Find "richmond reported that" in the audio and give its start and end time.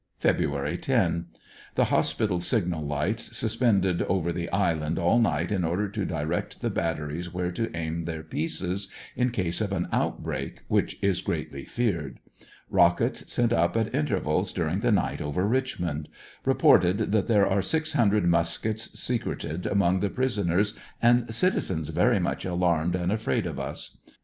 15.47-17.27